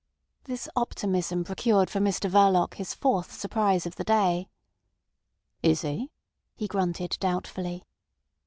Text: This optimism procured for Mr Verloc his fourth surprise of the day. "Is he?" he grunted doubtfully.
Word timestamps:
This 0.45 0.67
optimism 0.75 1.43
procured 1.43 1.87
for 1.91 1.99
Mr 1.99 2.27
Verloc 2.27 2.73
his 2.73 2.91
fourth 2.95 3.31
surprise 3.31 3.85
of 3.85 3.97
the 3.97 4.03
day. 4.03 4.49
"Is 5.61 5.81
he?" 5.83 6.09
he 6.55 6.67
grunted 6.67 7.17
doubtfully. 7.19 7.83